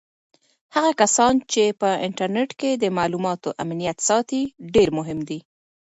هغه 0.75 0.91
کسان 1.01 1.33
چې 1.51 1.63
په 1.81 1.89
انټرنیټ 2.07 2.49
کې 2.59 2.71
د 2.83 2.85
معلوماتو 2.97 3.49
امنیت 3.63 3.97
ساتي 4.09 4.41
ډېر 4.73 4.89
مهم 4.97 5.19
دي. 5.29 5.39